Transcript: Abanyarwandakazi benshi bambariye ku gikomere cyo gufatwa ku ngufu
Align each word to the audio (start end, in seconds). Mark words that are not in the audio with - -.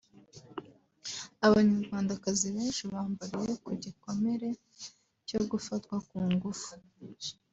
Abanyarwandakazi 1.47 2.47
benshi 2.55 2.83
bambariye 2.93 3.51
ku 3.63 3.71
gikomere 3.83 4.49
cyo 5.27 5.39
gufatwa 5.51 5.95
ku 6.07 6.17
ngufu 6.31 6.71